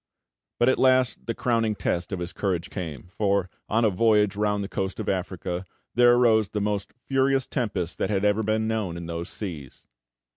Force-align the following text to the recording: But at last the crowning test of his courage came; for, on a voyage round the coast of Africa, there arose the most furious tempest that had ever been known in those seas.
But 0.57 0.67
at 0.67 0.79
last 0.79 1.27
the 1.27 1.35
crowning 1.35 1.75
test 1.75 2.11
of 2.11 2.17
his 2.17 2.33
courage 2.33 2.71
came; 2.71 3.09
for, 3.15 3.51
on 3.69 3.85
a 3.85 3.91
voyage 3.91 4.35
round 4.35 4.63
the 4.63 4.67
coast 4.67 4.99
of 4.99 5.07
Africa, 5.07 5.63
there 5.93 6.15
arose 6.15 6.49
the 6.49 6.59
most 6.59 6.91
furious 7.07 7.45
tempest 7.47 7.99
that 7.99 8.09
had 8.09 8.25
ever 8.25 8.41
been 8.41 8.67
known 8.67 8.97
in 8.97 9.05
those 9.05 9.29
seas. 9.29 9.85